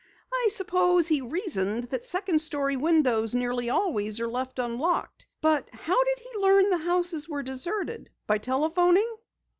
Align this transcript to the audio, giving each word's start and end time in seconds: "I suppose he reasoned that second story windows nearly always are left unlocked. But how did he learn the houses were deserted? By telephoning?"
"I 0.33 0.47
suppose 0.51 1.07
he 1.09 1.21
reasoned 1.21 1.83
that 1.91 2.03
second 2.03 2.39
story 2.41 2.75
windows 2.75 3.35
nearly 3.35 3.69
always 3.69 4.19
are 4.19 4.27
left 4.27 4.57
unlocked. 4.57 5.27
But 5.41 5.69
how 5.71 6.03
did 6.03 6.17
he 6.17 6.39
learn 6.39 6.71
the 6.71 6.77
houses 6.79 7.29
were 7.29 7.43
deserted? 7.43 8.09
By 8.25 8.39
telephoning?" 8.39 9.17